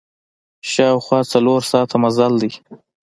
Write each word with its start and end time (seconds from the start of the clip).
شاوخوا 0.71 1.19
څلور 1.33 1.61
ساعته 1.71 1.95
مزل 2.03 2.33
ده. 2.41 2.49